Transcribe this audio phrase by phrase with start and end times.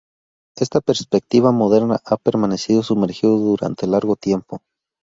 [0.55, 4.63] Esta perspectiva moderna ha permanecido sumergido durante largo tiempo.